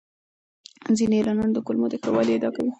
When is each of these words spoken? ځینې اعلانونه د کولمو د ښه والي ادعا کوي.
ځینې 0.97 1.15
اعلانونه 1.17 1.53
د 1.53 1.59
کولمو 1.65 1.87
د 1.91 1.95
ښه 2.01 2.09
والي 2.13 2.33
ادعا 2.35 2.51
کوي. 2.55 2.69